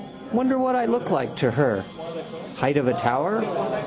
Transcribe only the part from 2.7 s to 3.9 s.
of a tower?